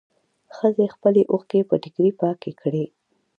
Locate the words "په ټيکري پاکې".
1.69-2.51